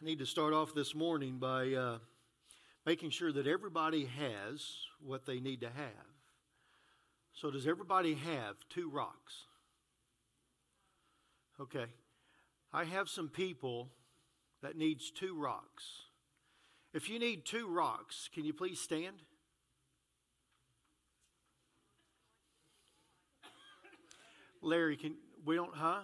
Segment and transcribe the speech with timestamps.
[0.00, 1.98] I need to start off this morning by uh,
[2.86, 4.64] making sure that everybody has
[5.04, 6.06] what they need to have.
[7.32, 9.46] So, does everybody have two rocks?
[11.60, 11.86] Okay.
[12.72, 13.88] I have some people
[14.62, 16.02] that needs two rocks.
[16.94, 19.16] If you need two rocks, can you please stand?
[24.62, 26.02] Larry, can we don't huh?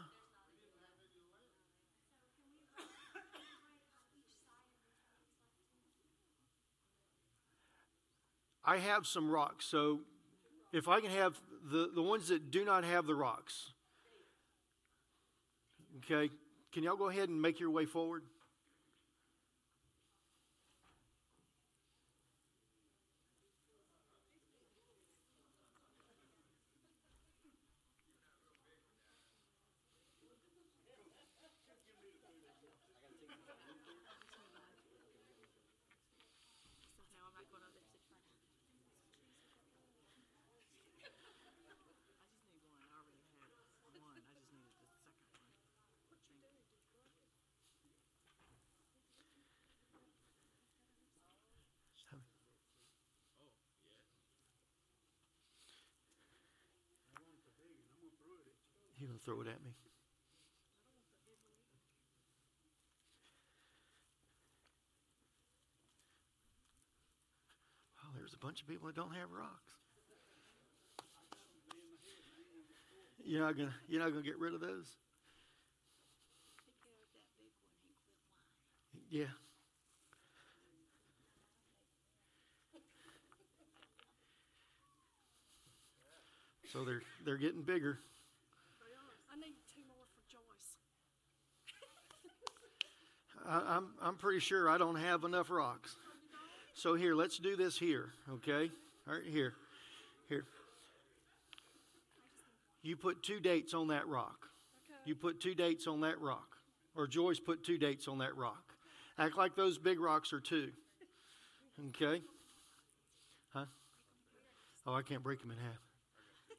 [8.64, 10.00] I have some rocks, so
[10.72, 11.38] if I can have
[11.70, 13.72] the, the ones that do not have the rocks,
[15.98, 16.32] okay,
[16.72, 18.22] can y'all go ahead and make your way forward?
[59.14, 59.70] Gonna throw it at me?
[68.02, 69.70] Well, there's a bunch of people that don't have rocks.
[73.24, 74.96] You're not gonna you're not gonna get rid of those?
[79.08, 79.26] Yeah.
[86.72, 88.00] So they're they're getting bigger.
[89.34, 90.78] I need two more for Joyce.
[93.48, 95.96] I, I'm I'm pretty sure I don't have enough rocks.
[96.74, 98.70] So here, let's do this here, okay?
[99.06, 99.54] All right, here,
[100.28, 100.44] here.
[102.82, 104.48] You put two dates on that rock.
[105.04, 106.56] You put two dates on that rock,
[106.96, 108.74] or Joyce put two dates on that rock.
[109.18, 110.70] Act like those big rocks are two.
[111.90, 112.22] Okay?
[113.52, 113.66] Huh?
[114.86, 115.78] Oh, I can't break them in half.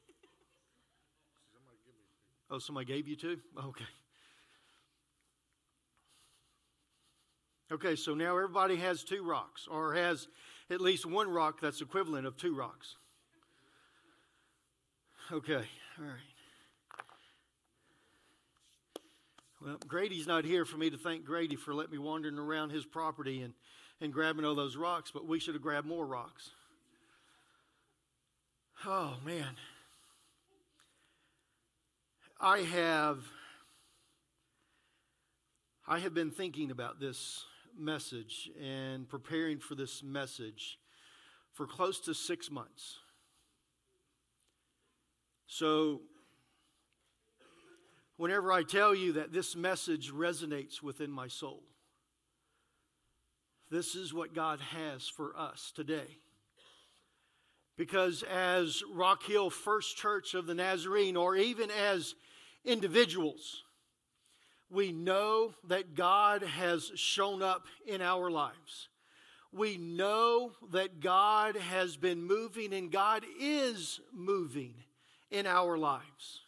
[2.48, 3.38] Oh, somebody gave you two?
[3.56, 3.84] Oh, okay.
[7.72, 10.28] Okay, so now everybody has two rocks, or has
[10.70, 12.96] at least one rock that's equivalent of two rocks.
[15.32, 15.54] Okay,
[15.98, 16.36] all right.
[19.60, 22.84] Well, Grady's not here for me to thank Grady for letting me wandering around his
[22.84, 23.52] property and,
[24.00, 26.50] and grabbing all those rocks, but we should have grabbed more rocks.
[28.84, 29.56] Oh, man.
[32.40, 33.24] I have
[35.88, 37.44] I have been thinking about this
[37.78, 40.78] message and preparing for this message
[41.52, 42.98] for close to 6 months.
[45.46, 46.02] So
[48.16, 51.62] whenever I tell you that this message resonates within my soul,
[53.70, 56.18] this is what God has for us today.
[57.76, 62.14] Because as Rock Hill First Church of the Nazarene, or even as
[62.64, 63.64] individuals,
[64.70, 68.88] we know that God has shown up in our lives.
[69.52, 74.74] We know that God has been moving and God is moving
[75.30, 76.40] in our lives.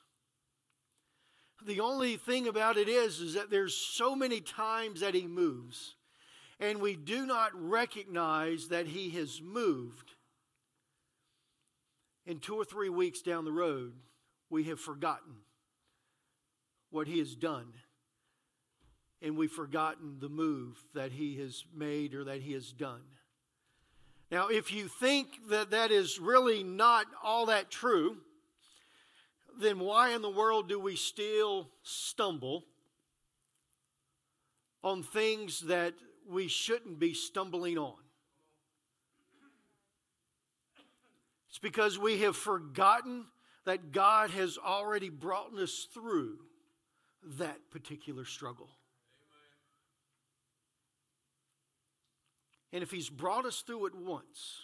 [1.64, 5.94] The only thing about it is is that there's so many times that he moves
[6.60, 10.14] and we do not recognize that he has moved.
[12.26, 13.92] In 2 or 3 weeks down the road,
[14.50, 15.36] we have forgotten
[16.90, 17.72] what he has done
[19.22, 23.02] and we've forgotten the move that he has made or that he has done.
[24.30, 28.18] Now, if you think that that is really not all that true,
[29.58, 32.64] then why in the world do we still stumble
[34.84, 35.94] on things that
[36.28, 37.97] we shouldn't be stumbling on?
[41.48, 43.24] It's because we have forgotten
[43.64, 46.38] that God has already brought us through
[47.38, 48.68] that particular struggle.
[52.72, 54.60] And if He's brought us through it once,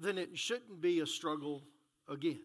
[0.00, 1.64] then it shouldn't be a struggle
[2.08, 2.40] again.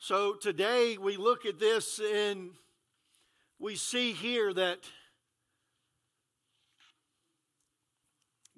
[0.00, 2.50] So today we look at this and
[3.58, 4.78] we see here that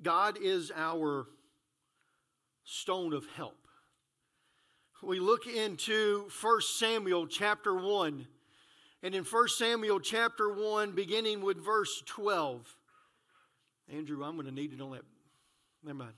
[0.02, 1.26] God is our
[2.64, 3.56] stone of help.
[5.02, 8.26] We look into 1 Samuel chapter 1
[9.02, 12.76] And in 1 Samuel chapter 1, beginning with verse 12.
[13.92, 15.04] Andrew, I'm going to need it on that.
[15.82, 16.12] Never mind.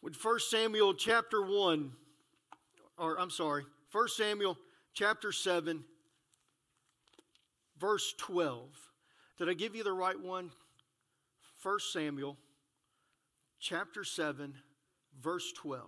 [0.00, 1.92] With 1 Samuel chapter 1,
[2.96, 4.56] or I'm sorry, 1 Samuel
[4.94, 5.84] chapter 7,
[7.78, 8.68] verse 12.
[9.38, 10.52] Did I give you the right one?
[11.62, 12.36] 1 Samuel
[13.58, 14.54] chapter 7,
[15.20, 15.84] verse 12.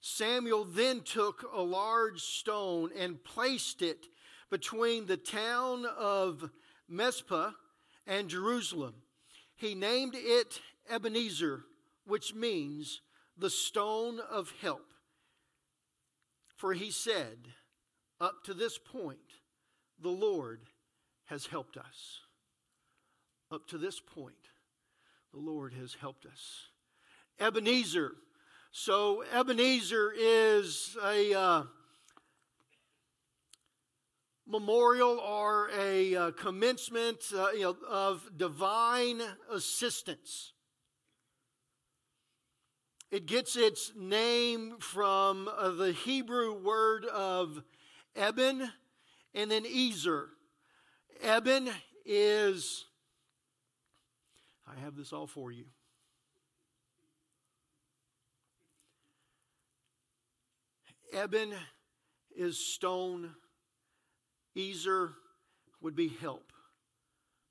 [0.00, 4.06] Samuel then took a large stone and placed it
[4.50, 6.50] between the town of
[6.88, 7.50] Mizpah
[8.06, 8.94] and Jerusalem.
[9.56, 11.64] He named it Ebenezer,
[12.06, 13.00] which means
[13.36, 14.86] the stone of help.
[16.56, 17.36] For he said,
[18.20, 19.18] Up to this point,
[20.00, 20.60] the Lord
[21.26, 22.20] has helped us.
[23.50, 24.34] Up to this point,
[25.32, 26.68] the Lord has helped us.
[27.38, 28.12] Ebenezer.
[28.80, 31.62] So, Ebenezer is a uh,
[34.46, 39.20] memorial or a uh, commencement uh, you know, of divine
[39.52, 40.52] assistance.
[43.10, 47.64] It gets its name from uh, the Hebrew word of
[48.14, 48.70] Eben
[49.34, 50.28] and then Ezer.
[51.20, 51.68] Eben
[52.06, 52.84] is,
[54.68, 55.64] I have this all for you.
[61.12, 61.52] Eben
[62.36, 63.34] is stone,
[64.56, 65.12] Ezer
[65.80, 66.52] would be help.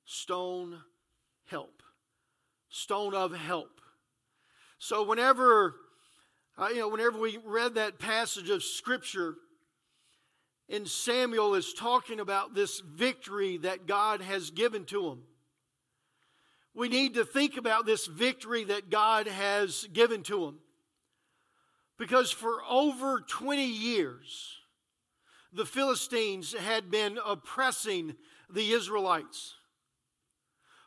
[0.04, 0.78] Stone,
[1.46, 1.82] help.
[2.68, 3.80] Stone of help.
[4.78, 5.74] So whenever,
[6.56, 9.34] uh, you know, whenever we read that passage of Scripture,
[10.68, 15.22] and Samuel is talking about this victory that God has given to him.
[16.74, 20.58] We need to think about this victory that God has given to him.
[21.98, 24.56] Because for over 20 years,
[25.52, 28.14] the Philistines had been oppressing
[28.48, 29.54] the Israelites.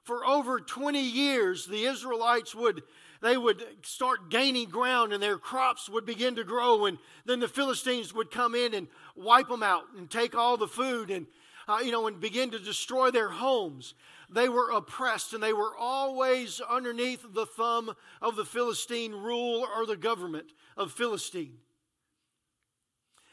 [0.04, 2.84] For over 20 years, the Israelites would
[3.22, 6.88] they would start gaining ground and their crops would begin to grow.
[6.88, 10.68] And then the Philistines would come in and wipe them out and take all the
[10.68, 11.28] food and,
[11.68, 13.94] uh, you know, and begin to destroy their homes.
[14.28, 19.86] They were oppressed and they were always underneath the thumb of the Philistine rule or
[19.86, 21.57] the government of Philistine.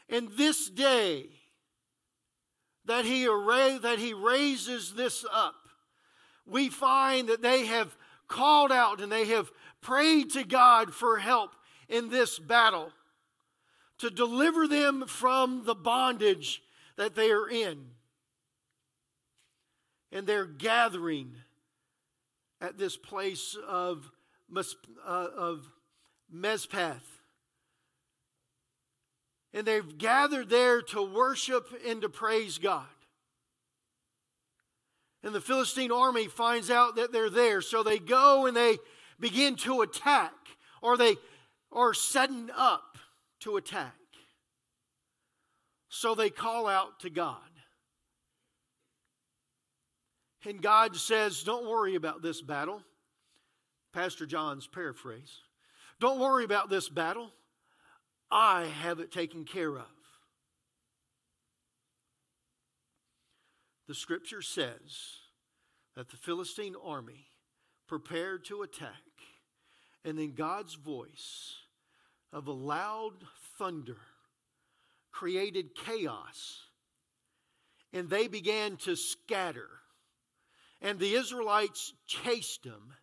[0.09, 1.27] And this day
[2.85, 5.55] that he, array, that he raises this up,
[6.45, 7.95] we find that they have
[8.27, 9.51] called out and they have
[9.81, 11.51] prayed to God for help
[11.87, 12.91] in this battle
[13.99, 16.61] to deliver them from the bondage
[16.97, 17.85] that they are in.
[20.11, 21.35] And they're gathering
[22.61, 24.09] at this place of,
[24.55, 24.61] uh,
[25.05, 25.69] of
[26.33, 27.18] Mezpath.
[29.53, 32.85] And they've gathered there to worship and to praise God.
[35.23, 37.61] And the Philistine army finds out that they're there.
[37.61, 38.77] So they go and they
[39.19, 40.33] begin to attack,
[40.81, 41.15] or they
[41.71, 42.97] are setting up
[43.41, 43.95] to attack.
[45.89, 47.37] So they call out to God.
[50.45, 52.81] And God says, Don't worry about this battle.
[53.93, 55.41] Pastor John's paraphrase.
[55.99, 57.31] Don't worry about this battle.
[58.31, 59.85] I have it taken care of.
[63.87, 65.17] The scripture says
[65.95, 67.25] that the Philistine army
[67.87, 68.91] prepared to attack,
[70.05, 71.55] and then God's voice
[72.31, 73.15] of a loud
[73.57, 73.97] thunder
[75.11, 76.67] created chaos,
[77.91, 79.67] and they began to scatter.
[80.81, 82.93] And the Israelites chased them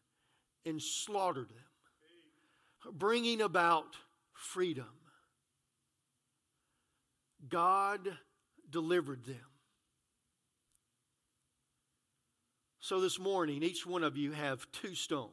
[0.64, 3.96] and slaughtered them, bringing about
[4.32, 4.86] freedom.
[7.48, 8.16] God
[8.70, 9.36] delivered them.
[12.80, 15.32] So this morning, each one of you have two stones.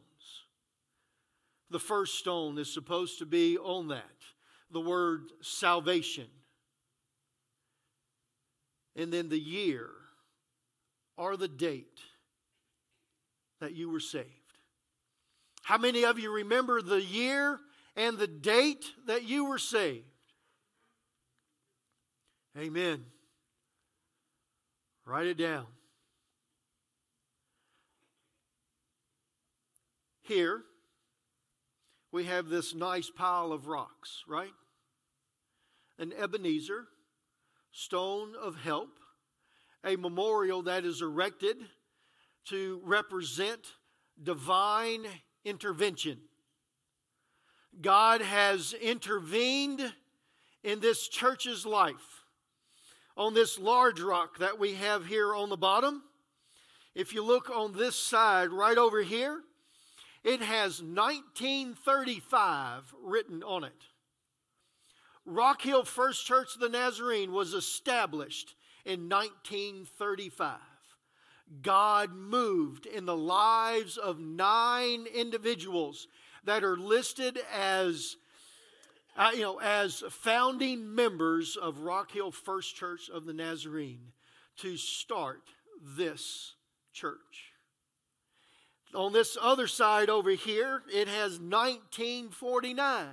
[1.70, 4.04] The first stone is supposed to be on that,
[4.72, 6.28] the word salvation.
[8.96, 9.90] And then the year
[11.18, 12.00] or the date
[13.60, 14.28] that you were saved.
[15.64, 17.60] How many of you remember the year
[17.96, 20.06] and the date that you were saved?
[22.58, 23.04] Amen.
[25.06, 25.66] Write it down.
[30.22, 30.62] Here,
[32.12, 34.54] we have this nice pile of rocks, right?
[35.98, 36.86] An Ebenezer,
[37.72, 39.00] stone of help,
[39.84, 41.58] a memorial that is erected
[42.50, 43.66] to represent
[44.22, 45.06] divine
[45.44, 46.20] intervention.
[47.82, 49.92] God has intervened
[50.64, 52.23] in this church's life
[53.16, 56.04] on this large rock that we have here on the bottom.
[56.96, 59.42] If you look on this side right over here,
[60.24, 63.72] it has 1935 written on it.
[65.26, 68.56] Rock Hill First Church of the Nazarene was established
[68.86, 70.58] in 1935.
[71.62, 76.08] God moved in the lives of nine individuals
[76.44, 78.18] that are listed as
[79.16, 84.12] uh, you know, as founding members of Rock Hill First Church of the Nazarene
[84.58, 85.44] to start
[85.82, 86.56] this
[86.94, 87.54] church.
[88.96, 93.08] On this other side over here, it has 1949.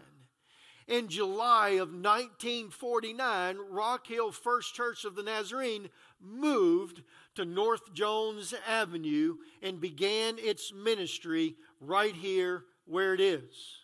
[0.89, 5.89] In July of 1949, Rock Hill First Church of the Nazarene
[6.21, 7.03] moved
[7.37, 13.81] to North Jones Avenue and began its ministry right here where it is.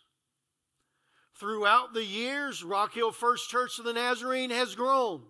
[1.38, 5.22] Throughout the years, Rock Hill First Church of the Nazarene has grown.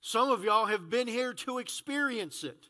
[0.00, 2.66] Some of y'all have been here to experience it.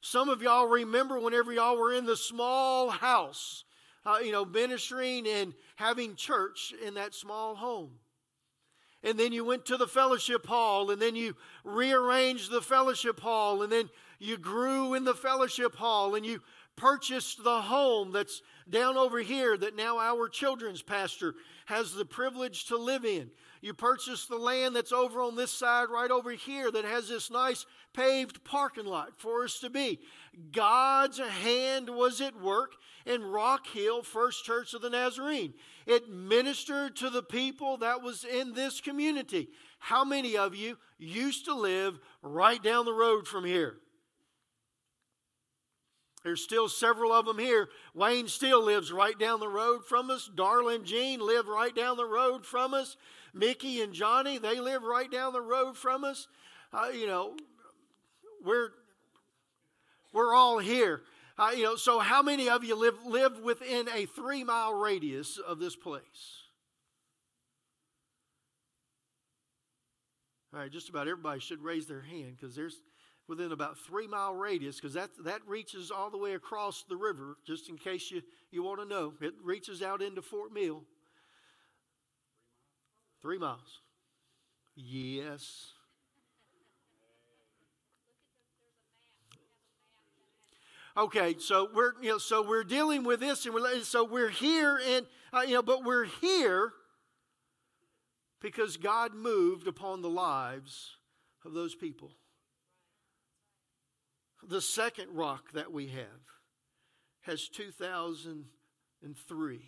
[0.00, 3.64] Some of y'all remember whenever y'all were in the small house,
[4.06, 7.90] uh, you know, ministering and having church in that small home.
[9.04, 13.62] And then you went to the fellowship hall, and then you rearranged the fellowship hall,
[13.62, 16.40] and then you grew in the fellowship hall, and you
[16.76, 21.34] purchased the home that's down over here that now our children's pastor
[21.66, 23.30] has the privilege to live in.
[23.60, 27.30] You purchased the land that's over on this side, right over here, that has this
[27.30, 30.00] nice paved parking lot for us to be.
[30.50, 32.72] God's hand was at work
[33.06, 35.54] in Rock Hill First Church of the Nazarene.
[35.86, 39.48] It ministered to the people that was in this community.
[39.78, 43.76] How many of you used to live right down the road from here?
[46.24, 47.68] There's still several of them here.
[47.94, 50.30] Wayne still lives right down the road from us.
[50.34, 52.96] Darla and Jean live right down the road from us.
[53.34, 56.28] Mickey and Johnny, they live right down the road from us.
[56.72, 57.36] Uh, you know,
[58.44, 58.70] we're
[60.12, 61.02] we're all here.
[61.38, 65.38] Uh, you know, so how many of you live live within a three mile radius
[65.38, 66.42] of this place?
[70.54, 72.80] All right, just about everybody should raise their hand because there's
[73.32, 77.38] within about three mile radius because that, that reaches all the way across the river,
[77.46, 78.20] just in case you,
[78.50, 79.14] you want to know.
[79.22, 80.82] It reaches out into Fort Mill.
[83.22, 83.80] Three miles.
[84.76, 85.70] Yes.
[90.94, 94.78] Okay, so we're you know so we're dealing with this, and we're, so we're here,
[94.86, 96.72] and uh, you know, but we're here
[98.42, 100.98] because God moved upon the lives
[101.46, 102.10] of those people.
[104.48, 106.06] The second rock that we have
[107.22, 109.60] has 2003.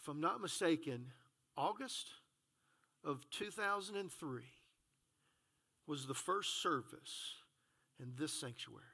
[0.00, 1.06] If I'm not mistaken,
[1.56, 2.10] August
[3.04, 4.42] of 2003
[5.86, 7.34] was the first service
[8.00, 8.84] in this sanctuary.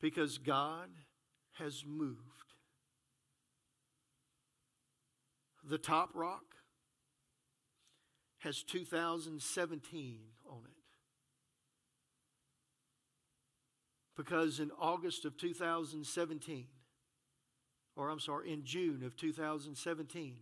[0.00, 0.90] Because God
[1.54, 2.22] has moved.
[5.68, 6.44] The top rock
[8.38, 10.70] has 2017 on it.
[14.18, 16.66] Because in August of 2017,
[17.94, 20.34] or I'm sorry, in June of 2017,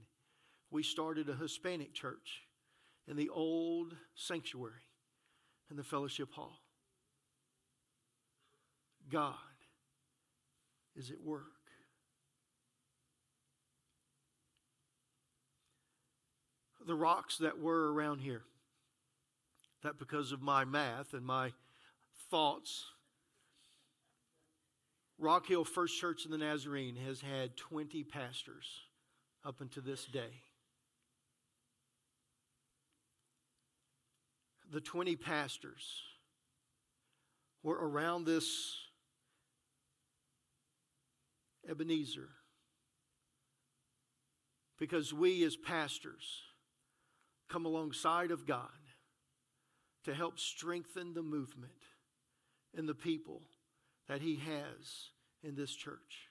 [0.70, 2.44] we started a Hispanic church
[3.06, 4.80] in the old sanctuary
[5.70, 6.62] in the fellowship hall.
[9.10, 9.34] God
[10.96, 11.44] is at work.
[16.86, 18.44] The rocks that were around here,
[19.82, 21.52] that because of my math and my
[22.30, 22.86] thoughts
[25.18, 28.66] Rock Hill First Church of the Nazarene has had 20 pastors
[29.44, 30.42] up until this day.
[34.70, 36.02] The 20 pastors
[37.62, 38.76] were around this
[41.68, 42.28] Ebenezer
[44.78, 46.42] because we as pastors
[47.48, 48.68] come alongside of God
[50.04, 51.72] to help strengthen the movement
[52.76, 53.42] and the people
[54.08, 55.10] that he has
[55.42, 56.30] in this church.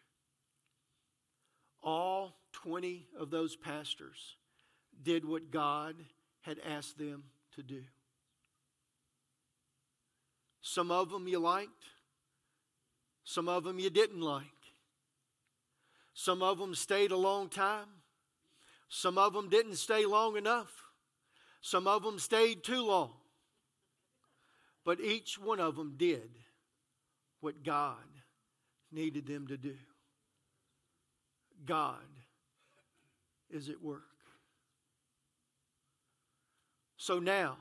[1.83, 4.37] All 20 of those pastors
[5.03, 5.95] did what God
[6.41, 7.23] had asked them
[7.55, 7.83] to do.
[10.61, 11.83] Some of them you liked,
[13.23, 14.47] some of them you didn't like.
[16.17, 17.87] Some of them stayed a long time,
[18.87, 20.85] some of them didn't stay long enough,
[21.61, 23.11] some of them stayed too long.
[24.85, 26.29] But each one of them did
[27.45, 27.93] what God
[28.91, 29.75] needed them to do.
[31.63, 31.99] God
[33.51, 34.01] is at work.
[36.97, 37.57] So now,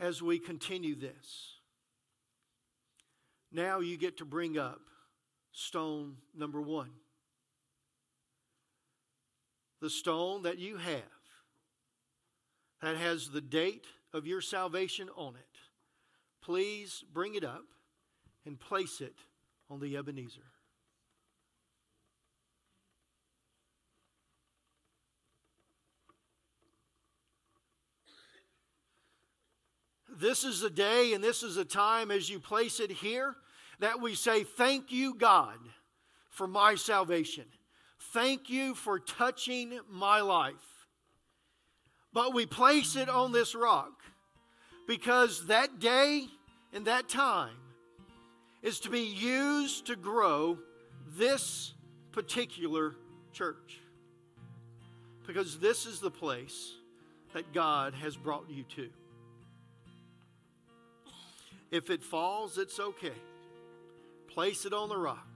[0.00, 1.58] as we continue this,
[3.52, 4.80] now you get to bring up
[5.52, 6.92] stone number one.
[9.82, 11.02] The stone that you have
[12.80, 15.51] that has the date of your salvation on it.
[16.42, 17.64] Please bring it up
[18.44, 19.14] and place it
[19.70, 20.42] on the Ebenezer.
[30.14, 33.34] This is a day and this is a time as you place it here
[33.78, 35.58] that we say, Thank you, God,
[36.28, 37.44] for my salvation.
[38.12, 40.86] Thank you for touching my life.
[42.12, 44.02] But we place it on this rock
[44.86, 46.26] because that day
[46.72, 47.56] and that time
[48.62, 50.58] is to be used to grow
[51.16, 51.74] this
[52.12, 52.94] particular
[53.32, 53.80] church.
[55.26, 56.74] Because this is the place
[57.32, 58.88] that God has brought you to.
[61.70, 63.14] If it falls, it's okay.
[64.28, 65.31] Place it on the rock.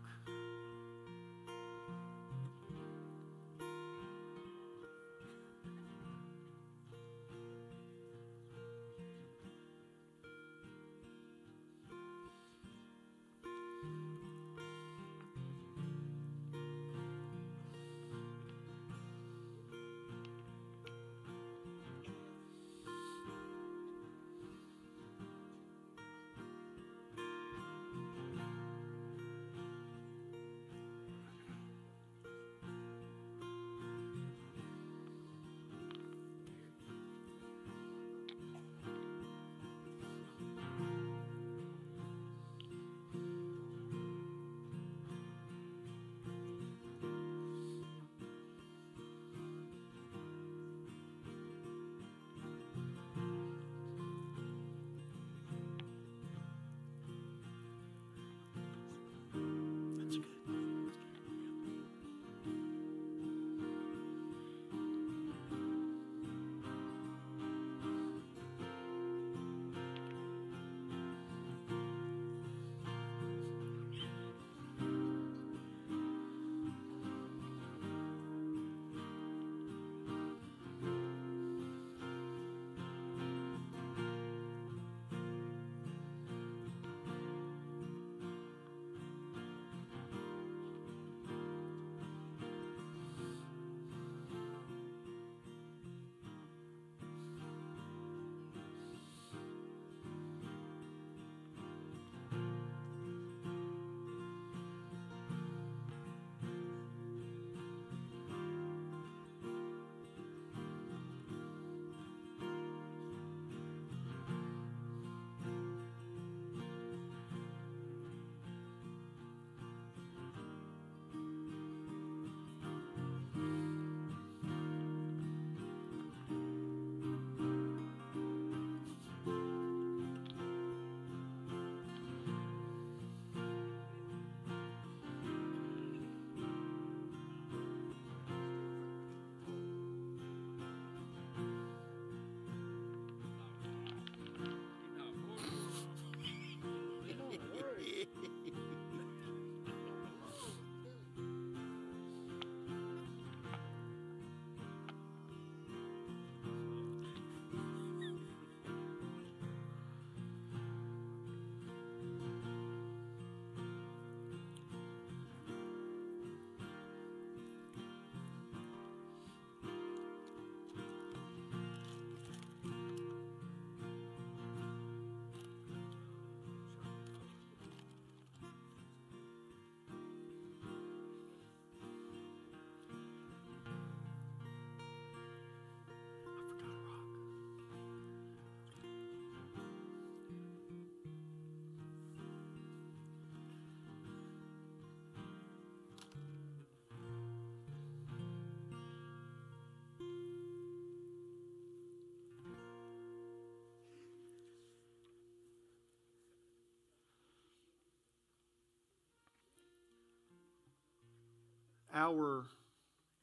[211.97, 212.45] Our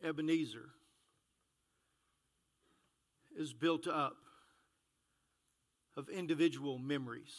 [0.04, 0.70] Ebenezer
[3.38, 4.16] is built up
[5.96, 7.36] of individual memories,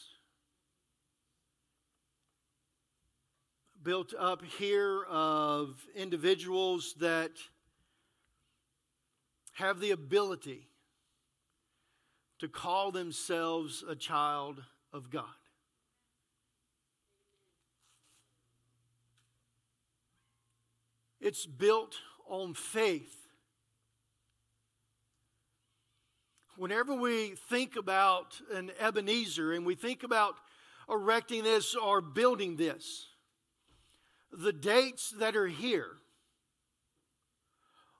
[3.82, 7.32] built up here of individuals that
[9.54, 10.68] have the ability
[12.38, 15.24] to call themselves a child of God.
[21.24, 21.94] It's built
[22.28, 23.16] on faith.
[26.58, 30.34] Whenever we think about an Ebenezer and we think about
[30.86, 33.06] erecting this or building this,
[34.32, 35.92] the dates that are here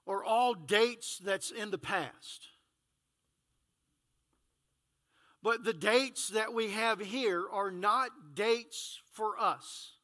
[0.05, 2.49] are all dates that's in the past.
[5.41, 9.94] But the dates that we have here are not dates for us.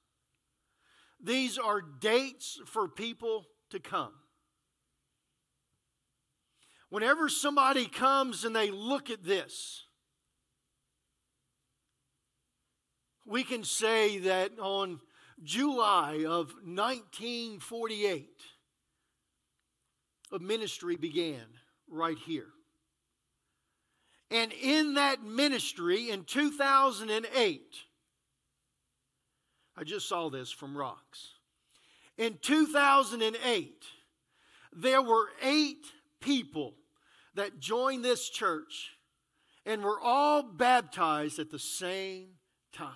[1.23, 4.13] These are dates for people to come.
[6.89, 9.85] Whenever somebody comes and they look at this,
[13.25, 14.99] we can say that on
[15.43, 18.29] July of 1948,
[20.33, 21.45] a ministry began
[21.89, 22.49] right here.
[24.29, 27.61] And in that ministry in 2008,
[29.77, 31.35] I just saw this from Rocks.
[32.17, 33.85] In 2008,
[34.73, 35.85] there were eight
[36.19, 36.75] people
[37.35, 38.91] that joined this church
[39.65, 42.29] and were all baptized at the same
[42.73, 42.93] time.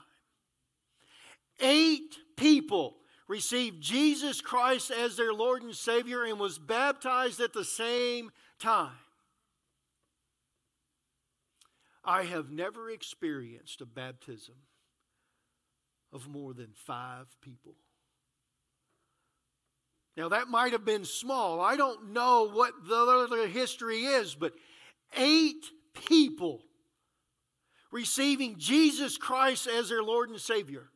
[1.59, 7.63] Eight people received Jesus Christ as their Lord and Savior and was baptized at the
[7.63, 8.91] same time.
[12.03, 14.55] I have never experienced a baptism
[16.15, 17.75] of more than five people.
[20.17, 21.59] Now, that might have been small.
[21.59, 24.53] I don't know what the history is, but
[25.17, 26.61] eight people
[27.91, 30.89] receiving Jesus Christ as their Lord and Savior.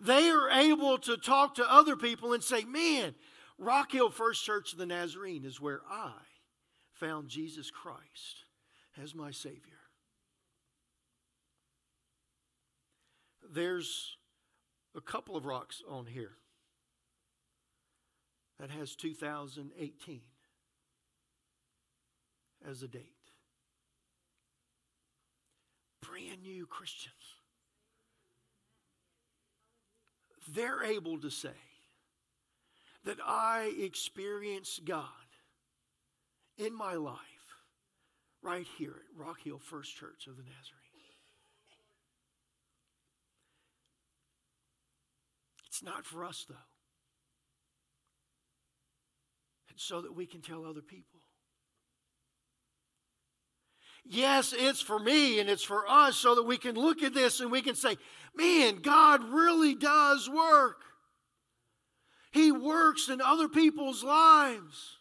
[0.00, 3.14] They are able to talk to other people and say, Man,
[3.56, 6.12] Rock Hill First Church of the Nazarene is where I
[6.92, 8.44] found Jesus Christ
[9.00, 9.77] as my Savior.
[13.50, 14.16] There's
[14.94, 16.32] a couple of rocks on here
[18.60, 20.20] that has 2018
[22.68, 23.02] as a date.
[26.02, 27.14] Brand new Christians.
[30.54, 31.50] They're able to say
[33.04, 35.04] that I experienced God
[36.56, 37.16] in my life
[38.42, 40.87] right here at Rock Hill First Church of the Nazarene.
[45.78, 46.56] It's not for us, though.
[49.70, 51.20] It's so that we can tell other people.
[54.04, 57.38] Yes, it's for me and it's for us so that we can look at this
[57.38, 57.96] and we can say,
[58.34, 60.82] man, God really does work.
[62.32, 64.96] He works in other people's lives.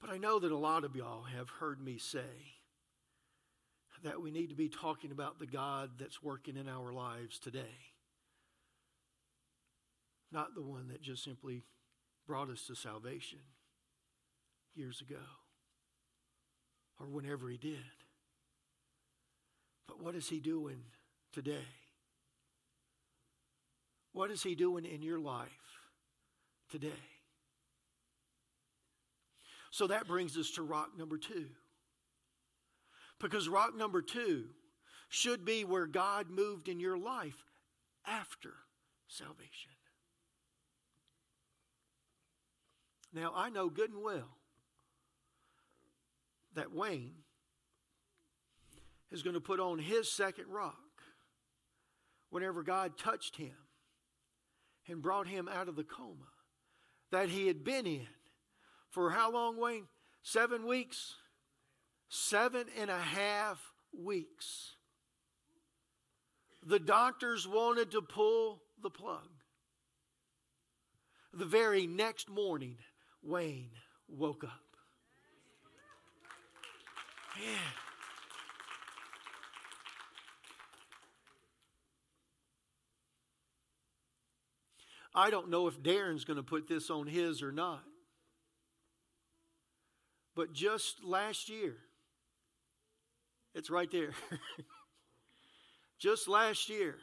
[0.00, 2.53] But I know that a lot of y'all have heard me say
[4.04, 7.74] that we need to be talking about the God that's working in our lives today,
[10.30, 11.64] not the one that just simply
[12.26, 13.38] brought us to salvation
[14.74, 15.22] years ago
[17.00, 17.78] or whenever He did.
[19.88, 20.82] But what is He doing
[21.32, 21.66] today?
[24.12, 25.48] What is He doing in your life
[26.70, 26.88] today?
[29.70, 31.46] So that brings us to rock number two.
[33.24, 34.44] Because rock number two
[35.08, 37.42] should be where God moved in your life
[38.06, 38.52] after
[39.08, 39.70] salvation.
[43.14, 44.36] Now, I know good and well
[46.54, 47.14] that Wayne
[49.10, 50.76] is going to put on his second rock
[52.28, 53.56] whenever God touched him
[54.86, 56.28] and brought him out of the coma
[57.10, 58.06] that he had been in
[58.90, 59.86] for how long, Wayne?
[60.22, 61.14] Seven weeks?
[62.16, 63.60] Seven and a half
[63.92, 64.76] weeks.
[66.64, 69.28] The doctors wanted to pull the plug.
[71.32, 72.76] The very next morning,
[73.20, 73.72] Wayne
[74.06, 74.62] woke up.
[77.42, 77.58] Yeah.
[85.16, 87.82] I don't know if Darren's going to put this on his or not.
[90.36, 91.74] But just last year,
[93.54, 94.12] it's right there.
[95.98, 96.96] just last year,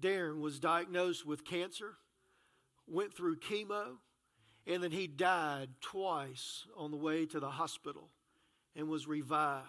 [0.00, 1.94] Darren was diagnosed with cancer,
[2.86, 3.96] went through chemo,
[4.66, 8.10] and then he died twice on the way to the hospital
[8.76, 9.64] and was revived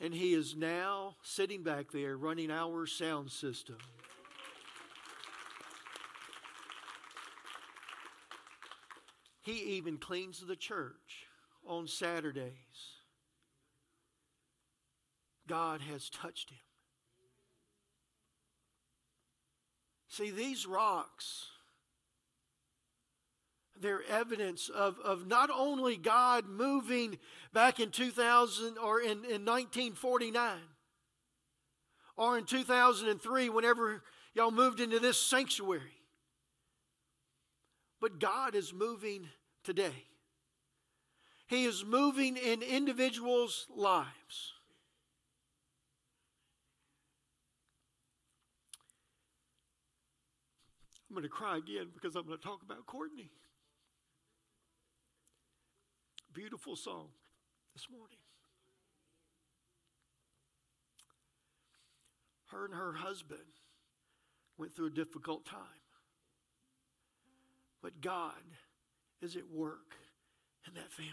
[0.00, 3.78] And he is now sitting back there running our sound system.
[9.42, 11.26] He even cleans the church
[11.66, 12.93] on Saturdays.
[15.46, 16.58] God has touched him.
[20.08, 21.46] See, these rocks,
[23.80, 27.18] they're evidence of, of not only God moving
[27.52, 30.56] back in 2000 or in, in 1949
[32.16, 34.02] or in 2003 whenever
[34.34, 35.98] y'all moved into this sanctuary,
[38.00, 39.26] but God is moving
[39.64, 40.04] today.
[41.48, 44.53] He is moving in individuals' lives.
[51.14, 53.30] I'm going to cry again because I'm going to talk about Courtney.
[56.32, 57.06] Beautiful song
[57.72, 58.18] this morning.
[62.46, 63.38] Her and her husband
[64.58, 65.60] went through a difficult time.
[67.80, 68.32] But God
[69.22, 69.94] is at work
[70.66, 71.12] in that family.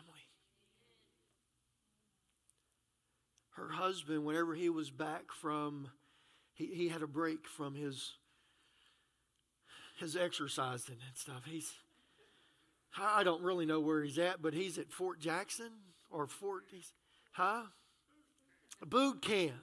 [3.52, 5.92] Her husband, whenever he was back from,
[6.56, 8.14] he, he had a break from his
[10.02, 11.44] his exercising that stuff.
[11.46, 11.72] He's
[12.98, 15.70] I don't really know where he's at, but he's at Fort Jackson
[16.10, 16.92] or Fort he's,
[17.32, 17.62] huh?
[18.86, 19.54] Boot camp.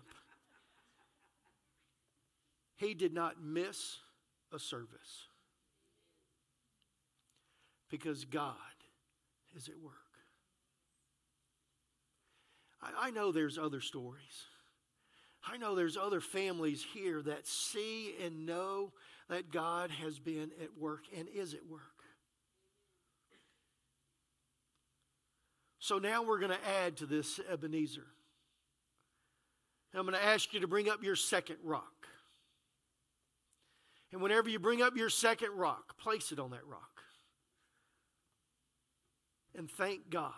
[2.76, 3.98] He did not miss
[4.52, 5.26] a service
[7.90, 8.54] because God
[9.56, 9.94] is at work.
[12.80, 14.46] I, I know there's other stories.
[15.44, 18.92] I know there's other families here that see and know
[19.28, 21.82] that God has been at work and is at work.
[25.78, 28.06] So now we're going to add to this Ebenezer.
[29.94, 32.06] I'm going to ask you to bring up your second rock.
[34.12, 36.98] And whenever you bring up your second rock, place it on that rock
[39.58, 40.32] and thank God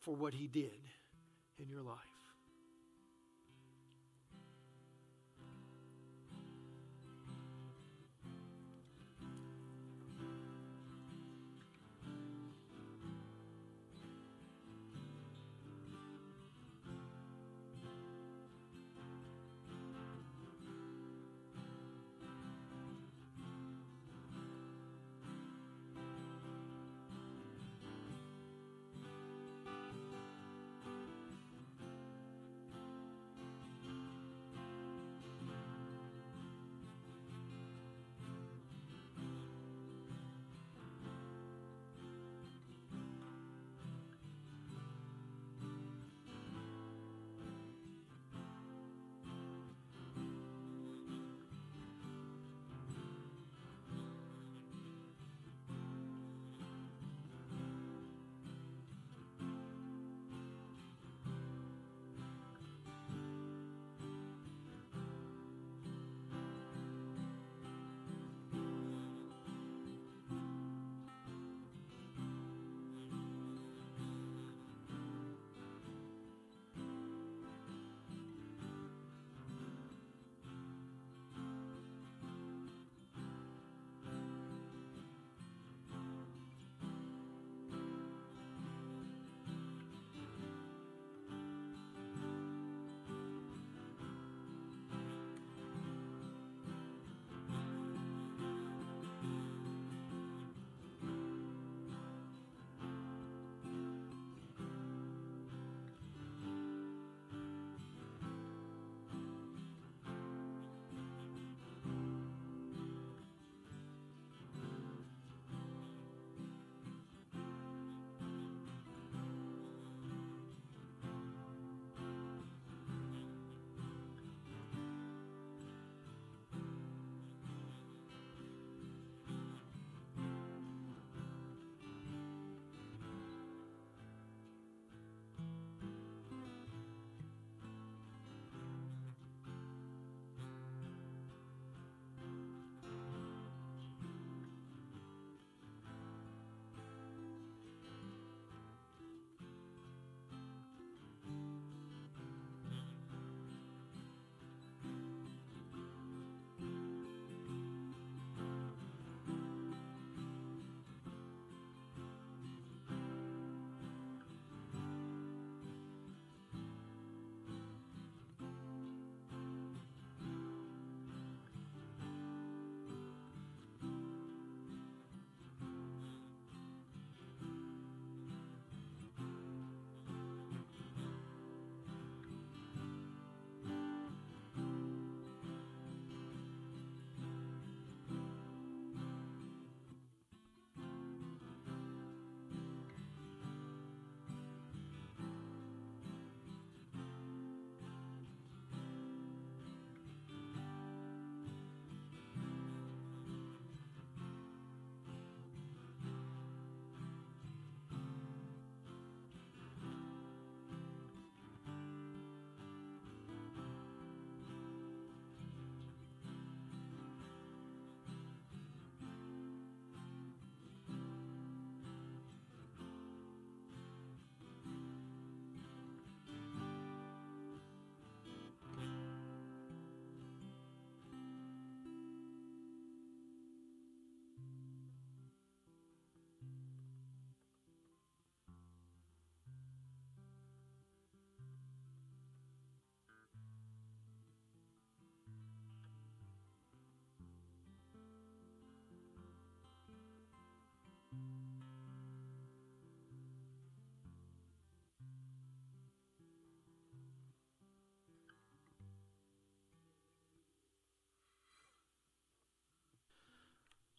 [0.00, 0.78] for what He did
[1.58, 2.15] in your life.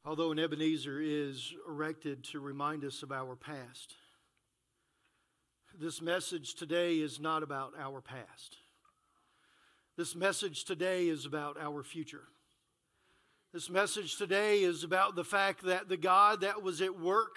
[0.07, 3.93] Although an Ebenezer is erected to remind us of our past,
[5.77, 8.55] this message today is not about our past.
[9.97, 12.23] This message today is about our future.
[13.51, 17.35] This message today is about the fact that the God that was at work,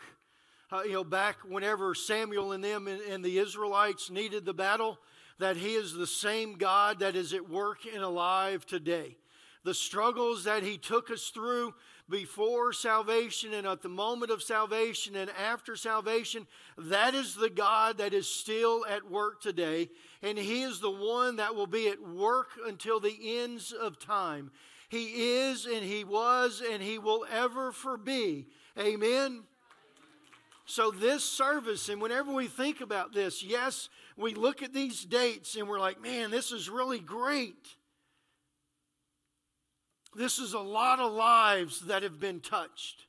[0.71, 4.97] uh, you know, back whenever Samuel and them and, and the Israelites needed the battle,
[5.41, 9.17] that He is the same God that is at work and alive today.
[9.65, 11.75] The struggles that He took us through
[12.11, 16.47] before salvation and at the moment of salvation and after salvation,
[16.77, 19.89] that is the God that is still at work today.
[20.23, 24.51] And He is the one that will be at work until the ends of time.
[24.89, 28.49] He is and He was and He will ever for be.
[28.79, 29.45] Amen.
[30.67, 35.57] So, this service, and whenever we think about this, yes, we look at these dates
[35.57, 37.75] and we're like, man, this is really great.
[40.15, 43.07] This is a lot of lives that have been touched,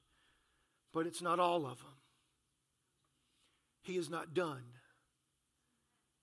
[0.94, 1.98] but it's not all of them.
[3.82, 4.64] He is not done.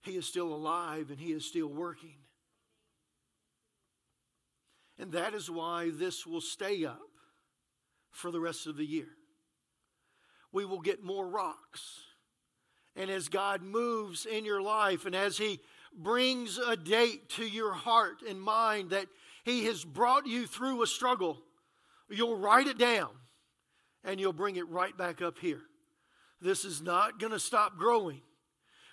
[0.03, 2.14] He is still alive and he is still working.
[4.99, 6.99] And that is why this will stay up
[8.11, 9.09] for the rest of the year.
[10.53, 12.01] We will get more rocks.
[12.97, 15.61] And as God moves in your life and as He
[15.97, 19.07] brings a date to your heart and mind that
[19.49, 21.39] He has brought you through a struggle,
[22.11, 23.09] you'll write it down
[24.05, 25.63] and you'll bring it right back up here.
[26.39, 28.21] This is not going to stop growing.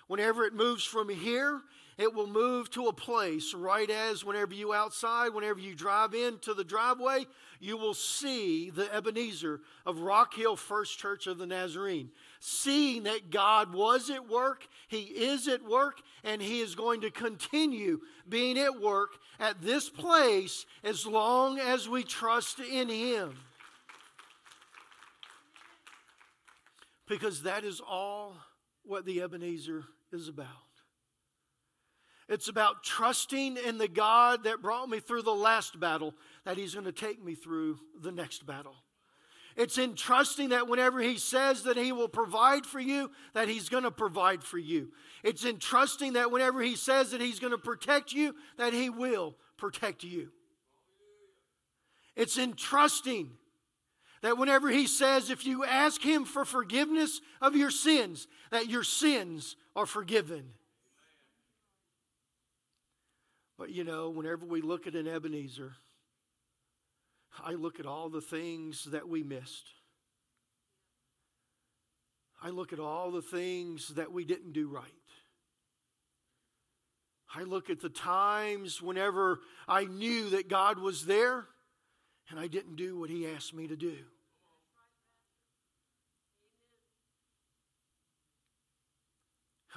[0.08, 1.60] Whenever it moves from here,
[1.98, 6.52] it will move to a place right as whenever you outside, whenever you drive into
[6.52, 7.24] the driveway,
[7.58, 12.10] you will see the Ebenezer of Rock Hill First Church of the Nazarene.
[12.38, 17.10] Seeing that God was at work, He is at work, and He is going to
[17.10, 23.38] continue being at work at this place as long as we trust in Him.
[27.08, 28.36] Because that is all
[28.84, 30.65] what the Ebenezer is about.
[32.28, 36.74] It's about trusting in the God that brought me through the last battle, that He's
[36.74, 38.74] going to take me through the next battle.
[39.54, 43.68] It's in trusting that whenever He says that He will provide for you, that He's
[43.68, 44.88] going to provide for you.
[45.22, 48.90] It's in trusting that whenever He says that He's going to protect you, that He
[48.90, 50.30] will protect you.
[52.16, 53.30] It's in trusting
[54.22, 58.82] that whenever He says, if you ask Him for forgiveness of your sins, that your
[58.82, 60.50] sins are forgiven.
[63.58, 65.72] But you know, whenever we look at an Ebenezer,
[67.42, 69.68] I look at all the things that we missed.
[72.42, 74.84] I look at all the things that we didn't do right.
[77.34, 81.46] I look at the times whenever I knew that God was there
[82.30, 83.96] and I didn't do what He asked me to do.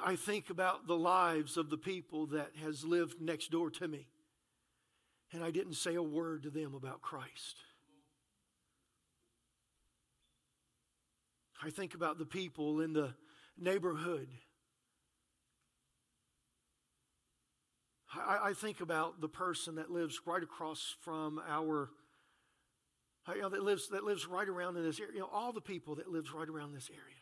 [0.04, 4.08] I think about the lives of the people that has lived next door to me.
[5.32, 7.58] And I didn't say a word to them about Christ.
[11.62, 13.14] I think about the people in the
[13.58, 14.30] neighborhood.
[18.16, 21.90] I, I think about the person that lives right across from our,
[23.28, 25.14] uh, you know, that lives that lives right around in this area.
[25.16, 27.19] You know, all the people that lives right around this area.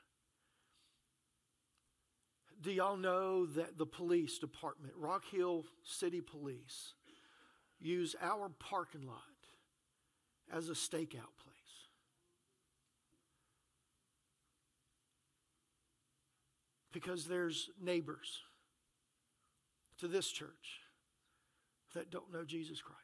[2.61, 6.93] Do y'all know that the police department, Rock Hill City Police,
[7.79, 9.21] use our parking lot
[10.51, 11.53] as a stakeout place?
[16.91, 18.41] Because there's neighbors
[19.99, 20.81] to this church
[21.93, 23.01] that don't know Jesus Christ.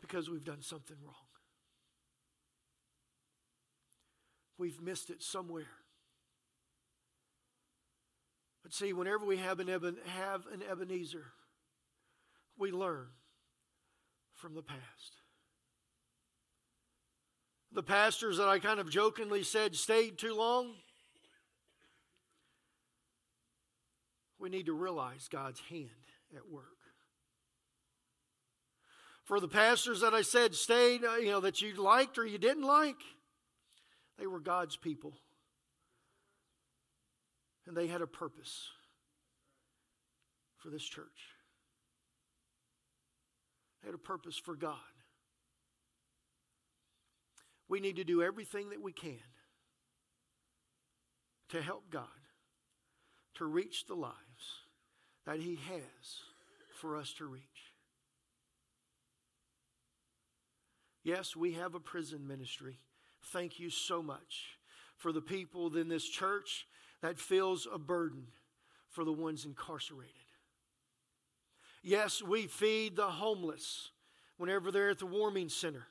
[0.00, 1.29] Because we've done something wrong.
[4.60, 5.72] We've missed it somewhere.
[8.62, 11.24] But see, whenever we have an, Eben, have an Ebenezer,
[12.58, 13.06] we learn
[14.34, 15.16] from the past.
[17.72, 20.74] The pastors that I kind of jokingly said stayed too long,
[24.38, 25.88] we need to realize God's hand
[26.36, 26.66] at work.
[29.24, 32.36] For the pastors that I said stayed, uh, you know, that you liked or you
[32.36, 33.00] didn't like,
[34.20, 35.14] they were God's people.
[37.66, 38.68] And they had a purpose
[40.58, 41.06] for this church.
[43.82, 44.76] They had a purpose for God.
[47.68, 49.16] We need to do everything that we can
[51.48, 52.04] to help God
[53.36, 54.14] to reach the lives
[55.24, 56.20] that He has
[56.74, 57.42] for us to reach.
[61.02, 62.80] Yes, we have a prison ministry.
[63.26, 64.58] Thank you so much
[64.96, 66.66] for the people in this church
[67.02, 68.26] that feels a burden
[68.88, 70.14] for the ones incarcerated.
[71.82, 73.90] Yes, we feed the homeless
[74.36, 75.86] whenever they're at the warming center.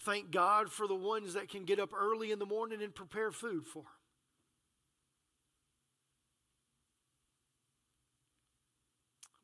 [0.00, 3.30] Thank God for the ones that can get up early in the morning and prepare
[3.30, 3.86] food for them.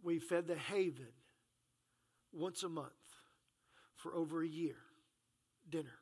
[0.03, 1.13] We fed the Haven
[2.33, 2.93] once a month
[3.95, 4.77] for over a year
[5.69, 5.99] dinner.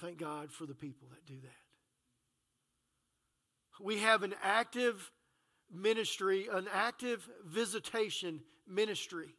[0.00, 1.50] Thank God for the people that do that.
[3.80, 5.10] We have an active
[5.72, 9.34] ministry, an active visitation ministry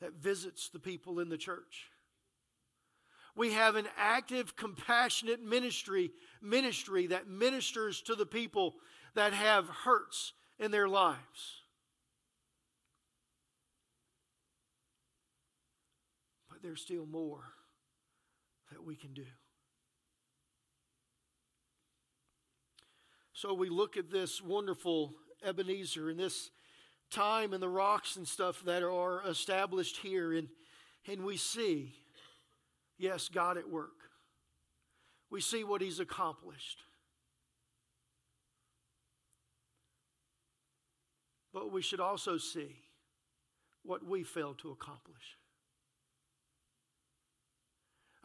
[0.00, 1.90] that visits the people in the church.
[3.34, 6.10] We have an active, compassionate ministry,
[6.42, 8.74] ministry that ministers to the people
[9.14, 11.62] that have hurts in their lives.
[16.50, 17.53] But there's still more
[18.74, 19.24] that we can do.
[23.32, 25.14] So we look at this wonderful
[25.44, 26.50] Ebenezer and this
[27.10, 30.48] time and the rocks and stuff that are established here, and,
[31.06, 31.94] and we see,
[32.98, 33.90] yes, God at work.
[35.30, 36.82] We see what He's accomplished.
[41.52, 42.76] But we should also see
[43.84, 45.36] what we failed to accomplish.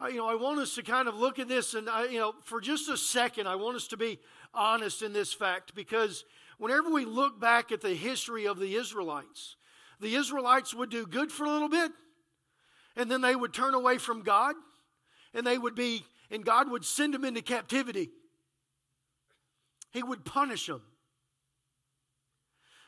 [0.00, 2.18] I, you know, I want us to kind of look at this, and I, you
[2.18, 4.18] know, for just a second, I want us to be
[4.54, 6.24] honest in this fact because
[6.58, 9.56] whenever we look back at the history of the Israelites,
[10.00, 11.92] the Israelites would do good for a little bit,
[12.96, 14.54] and then they would turn away from God,
[15.34, 18.08] and they would be, and God would send them into captivity.
[19.92, 20.82] He would punish them.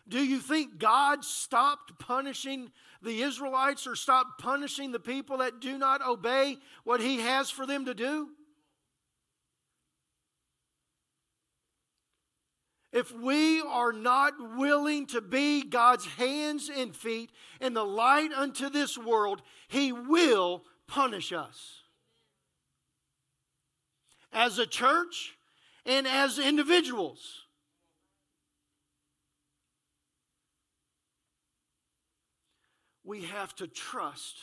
[0.09, 2.71] Do you think God stopped punishing
[3.03, 7.67] the Israelites or stopped punishing the people that do not obey what He has for
[7.67, 8.29] them to do?
[12.93, 17.31] If we are not willing to be God's hands and feet
[17.61, 21.81] and the light unto this world, He will punish us.
[24.31, 25.39] As a church
[25.87, 27.42] and as individuals.
[33.13, 34.39] We have to trust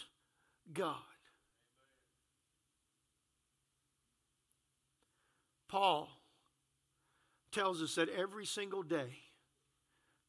[0.72, 0.94] God.
[5.68, 6.08] Paul
[7.52, 9.18] tells us that every single day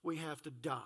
[0.03, 0.81] we have to die.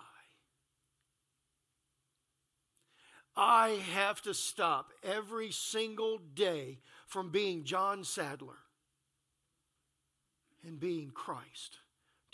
[3.37, 8.59] I have to stop every single day from being John Sadler
[10.67, 11.77] and being Christ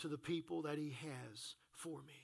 [0.00, 2.21] to the people that He has for me.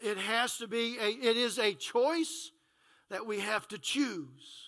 [0.00, 2.52] It has to be a, it is a choice
[3.10, 4.66] that we have to choose.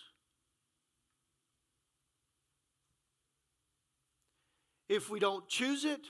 [4.87, 6.01] If we don't choose it,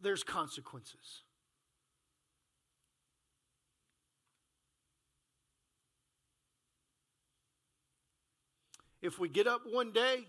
[0.00, 1.22] there's consequences.
[9.02, 10.26] If we get up one day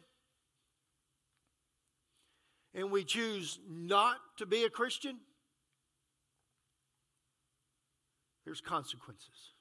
[2.74, 5.20] and we choose not to be a Christian,
[8.46, 9.54] there's consequences.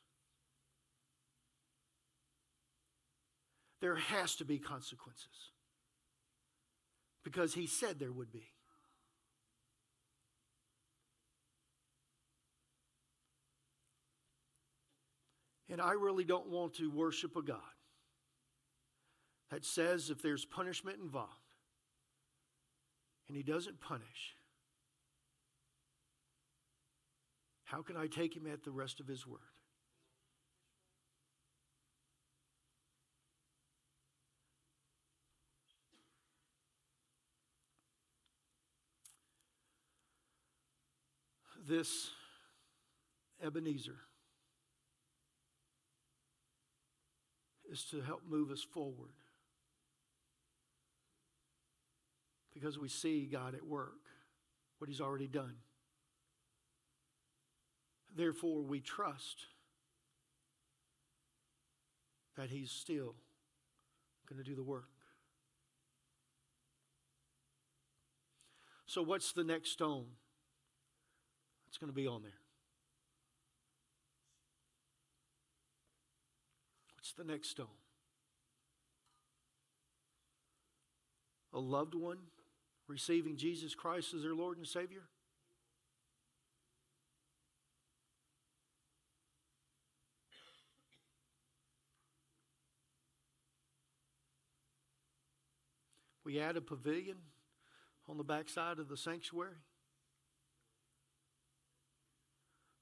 [3.80, 5.52] There has to be consequences
[7.22, 8.46] because he said there would be.
[15.70, 17.58] And I really don't want to worship a God
[19.50, 21.32] that says if there's punishment involved
[23.28, 24.36] and he doesn't punish,
[27.74, 29.40] how can I take him at the rest of his word?
[41.66, 42.10] this
[43.42, 43.96] Ebenezer
[47.72, 49.14] is to help move us forward.
[52.52, 53.94] Because we see God at work,
[54.76, 55.54] what He's already done.
[58.14, 59.46] Therefore, we trust
[62.36, 63.14] that He's still
[64.28, 64.88] going to do the work.
[68.86, 70.06] So, what's the next stone?
[71.68, 72.30] It's going to be on there.
[76.96, 77.66] What's the next stone?
[81.52, 82.18] A loved one
[82.86, 85.02] receiving Jesus Christ as their Lord and Savior?
[96.24, 97.18] We add a pavilion
[98.08, 99.56] on the backside of the sanctuary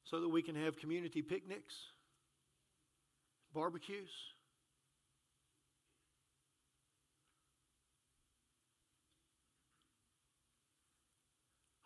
[0.04, 1.74] so that we can have community picnics,
[3.52, 4.10] barbecues.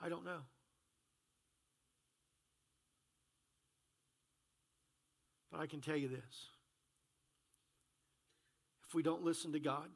[0.01, 0.41] I don't know.
[5.51, 6.49] But I can tell you this
[8.87, 9.89] if we don't listen to God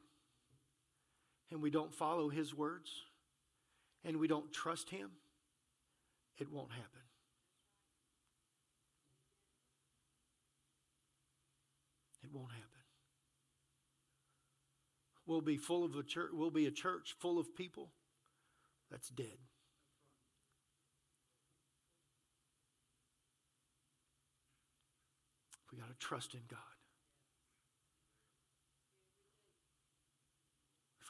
[1.51, 2.89] and we don't follow His words
[4.03, 5.11] and we don't trust Him,
[6.37, 6.85] it won't happen.
[12.23, 12.67] It won't happen.
[15.27, 17.91] We'll be full of a church, we'll be a church full of people
[18.89, 19.37] that's dead.
[25.71, 26.70] We got to trust in God.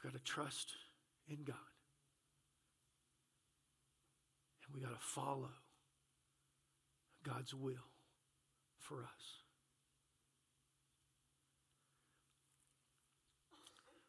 [0.02, 0.74] We've got to trust
[1.28, 1.56] in God.
[4.66, 5.50] And we got to follow
[7.24, 7.90] God's will
[8.78, 9.42] for us.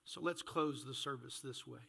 [0.06, 1.80] So let's close the service this way.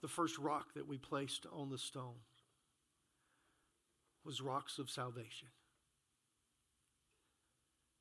[0.00, 2.20] The first rock that we placed on the stone
[4.24, 5.48] was rocks of salvation.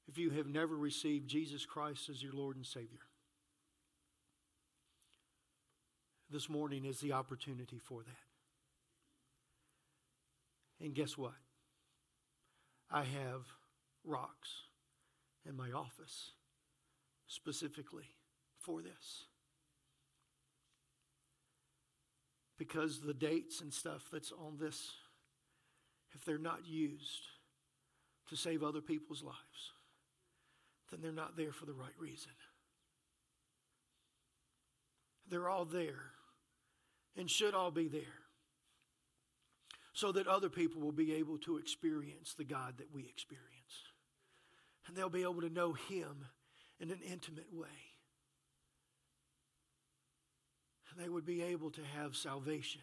[0.08, 3.00] If you have never received Jesus Christ as your Lord and Savior,
[6.30, 8.28] this morning is the opportunity for that.
[10.84, 11.34] And guess what?
[12.90, 13.46] I have
[14.06, 14.50] rocks
[15.48, 16.32] in my office
[17.28, 18.16] specifically
[18.60, 19.26] for this.
[22.58, 24.92] Because the dates and stuff that's on this,
[26.14, 27.28] if they're not used
[28.30, 29.74] to save other people's lives,
[30.90, 32.32] then they're not there for the right reason.
[35.30, 36.12] They're all there
[37.18, 38.02] and should all be there
[39.94, 43.44] so that other people will be able to experience the God that we experience.
[44.86, 46.26] And they'll be able to know Him
[46.80, 47.68] in an intimate way.
[50.92, 52.82] And they would be able to have salvation.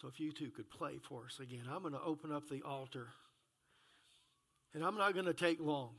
[0.00, 2.62] So if you two could play for us again, I'm going to open up the
[2.62, 3.08] altar.
[4.74, 5.94] And I'm not going to take long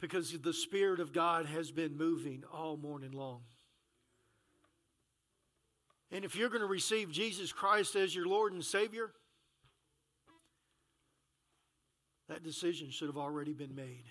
[0.00, 3.42] because the Spirit of God has been moving all morning long.
[6.10, 9.12] And if you're going to receive Jesus Christ as your Lord and Savior,
[12.28, 14.04] that decision should have already been made.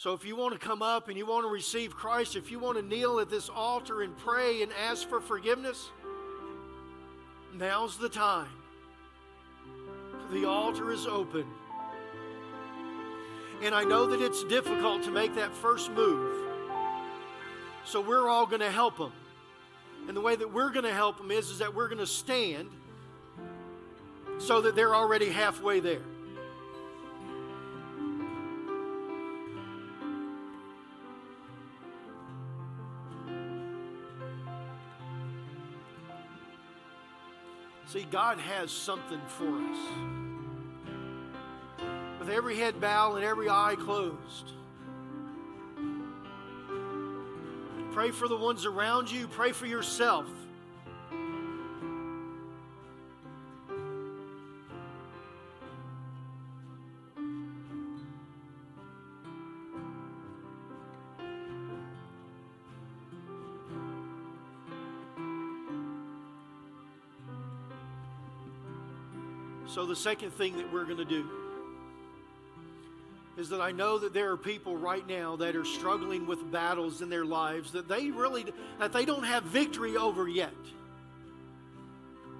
[0.00, 2.58] So, if you want to come up and you want to receive Christ, if you
[2.58, 5.90] want to kneel at this altar and pray and ask for forgiveness,
[7.54, 8.48] now's the time.
[10.32, 11.44] The altar is open.
[13.62, 16.48] And I know that it's difficult to make that first move.
[17.84, 19.12] So, we're all going to help them.
[20.08, 22.06] And the way that we're going to help them is, is that we're going to
[22.06, 22.70] stand
[24.38, 26.00] so that they're already halfway there.
[37.92, 39.78] See, God has something for us.
[42.20, 44.52] With every head bowed and every eye closed.
[47.90, 50.26] Pray for the ones around you, pray for yourself.
[69.74, 71.30] So, the second thing that we're going to do
[73.36, 77.02] is that I know that there are people right now that are struggling with battles
[77.02, 78.46] in their lives that they really
[78.80, 80.52] that they don't have victory over yet.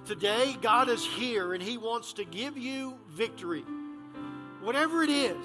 [0.06, 3.64] Today God is here and he wants to give you victory.
[4.60, 5.36] Whatever it is.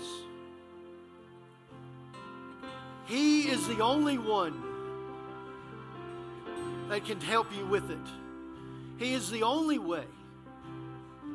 [3.06, 4.60] He is the only one
[6.90, 8.08] that can help you with it.
[8.98, 10.06] He is the only way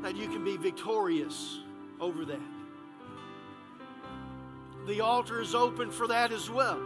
[0.03, 1.61] that you can be victorious
[2.01, 2.41] over that.
[4.87, 6.81] The altar is open for that as well.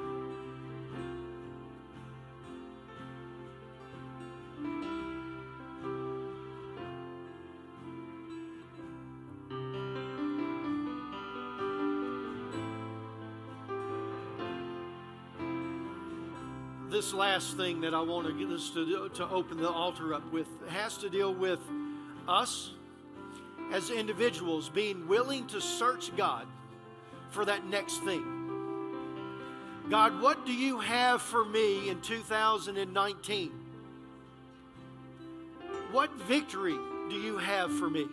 [16.90, 20.32] This last thing that I want to get us to, to open the altar up
[20.32, 21.58] with has to deal with
[22.28, 22.73] us
[23.72, 26.46] as individuals being willing to search God
[27.30, 28.24] for that next thing.
[29.90, 33.52] God, what do you have for me in 2019?
[35.90, 36.76] What victory
[37.08, 38.06] do you have for me?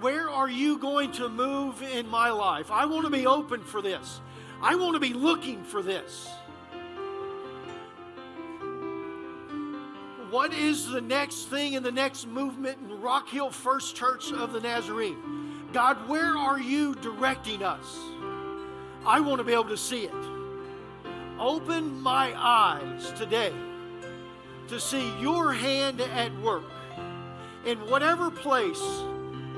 [0.00, 2.70] Where are you going to move in my life?
[2.70, 4.20] I want to be open for this.
[4.60, 6.28] I want to be looking for this.
[10.34, 14.52] What is the next thing in the next movement in Rock Hill First Church of
[14.52, 15.16] the Nazarene?
[15.72, 17.96] God, where are you directing us?
[19.06, 20.24] I want to be able to see it.
[21.38, 23.52] Open my eyes today
[24.66, 26.64] to see your hand at work
[27.64, 28.82] in whatever place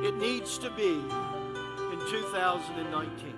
[0.02, 3.35] it needs to be in 2019.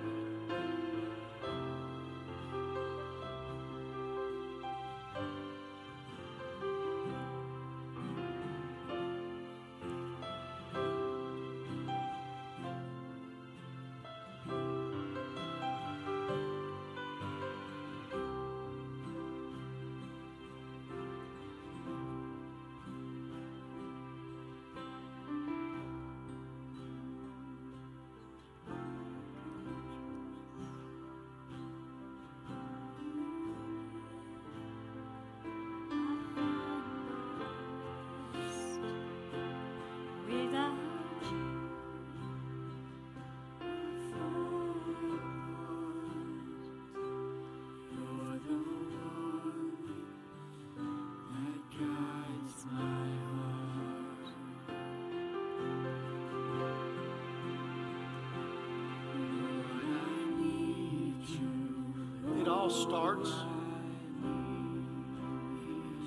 [62.69, 63.31] All starts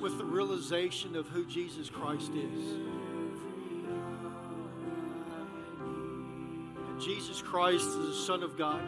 [0.00, 2.64] with the realization of who Jesus Christ is.
[7.04, 8.82] Jesus Christ is the Son of God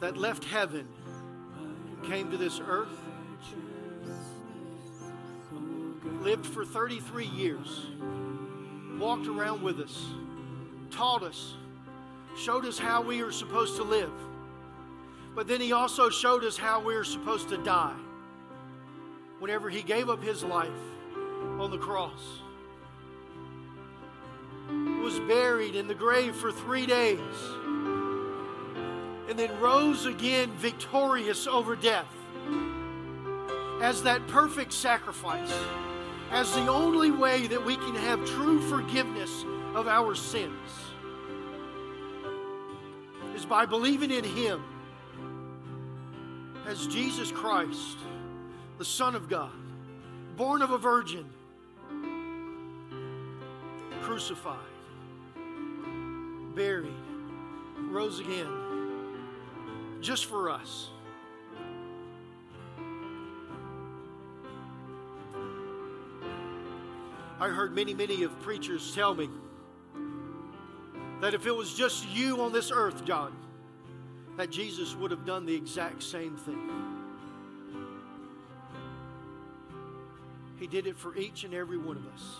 [0.00, 0.86] that left heaven
[1.86, 2.88] and came to this earth,
[6.20, 7.86] lived for 33 years,
[8.98, 10.04] walked around with us,
[10.90, 11.54] taught us,
[12.36, 14.12] showed us how we are supposed to live.
[15.34, 17.96] But then he also showed us how we are supposed to die
[19.38, 20.68] whenever he gave up his life
[21.58, 22.40] on the cross.
[25.02, 27.18] Was buried in the grave for three days
[29.28, 32.06] and then rose again victorious over death
[33.82, 35.52] as that perfect sacrifice,
[36.30, 40.70] as the only way that we can have true forgiveness of our sins
[43.34, 44.62] is by believing in Him
[46.72, 47.98] as Jesus Christ,
[48.78, 49.52] the Son of God,
[50.38, 51.26] born of a virgin,
[54.00, 54.56] crucified,
[56.54, 56.94] buried,
[57.90, 58.48] rose again,
[60.00, 60.88] just for us.
[67.38, 69.28] I heard many, many of preachers tell me
[71.20, 73.36] that if it was just you on this earth, John,
[74.36, 76.70] that Jesus would have done the exact same thing.
[80.58, 82.36] He did it for each and every one of us.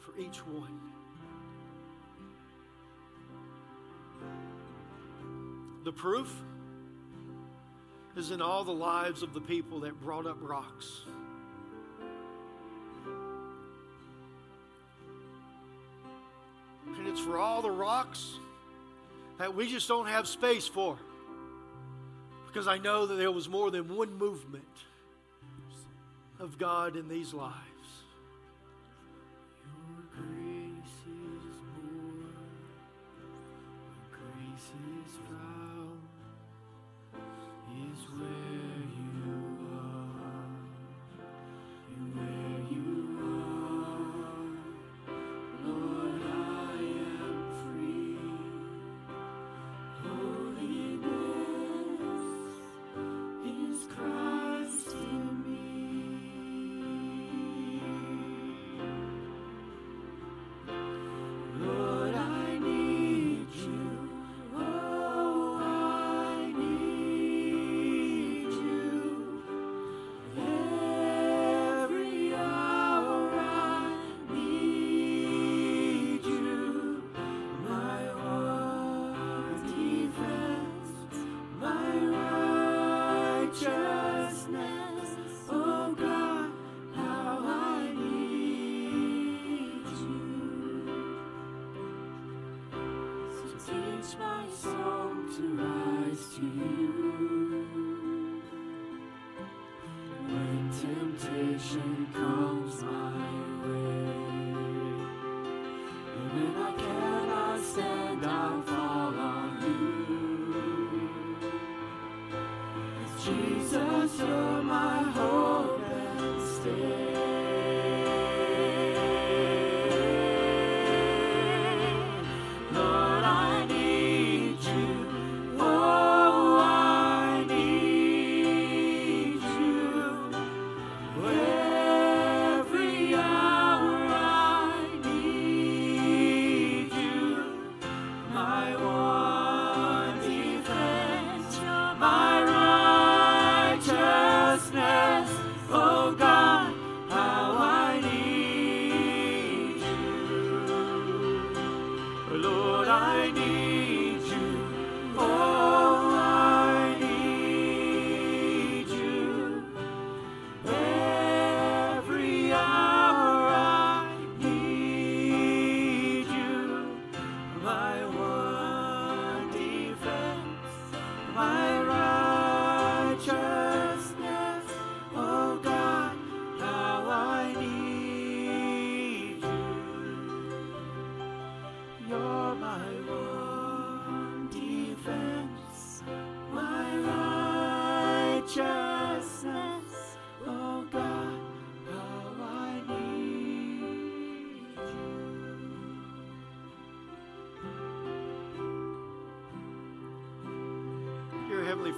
[0.00, 0.80] For each one.
[5.84, 6.34] The proof
[8.16, 11.02] is in all the lives of the people that brought up rocks.
[16.98, 18.34] And it's for all the rocks
[19.40, 20.98] that we just don't have space for.
[22.46, 24.64] Because I know that there was more than one movement
[26.38, 27.69] of God in these lives.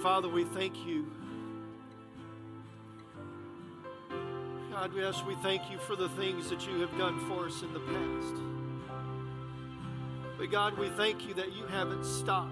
[0.03, 1.09] Father, we thank you.
[4.69, 7.71] God, yes, we thank you for the things that you have done for us in
[7.71, 8.62] the past.
[10.53, 12.51] God, we thank you that you haven't stopped.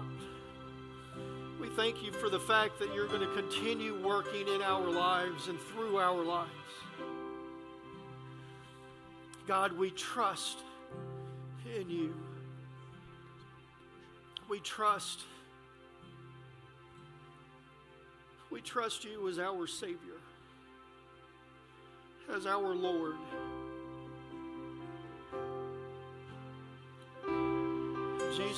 [1.60, 5.46] We thank you for the fact that you're going to continue working in our lives
[5.46, 6.50] and through our lives.
[9.46, 10.58] God, we trust
[11.78, 12.12] in you.
[14.50, 15.20] We trust.
[18.50, 20.18] We trust you as our Savior,
[22.34, 23.14] as our Lord.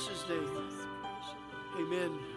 [0.05, 0.69] Name,
[1.79, 2.34] amen.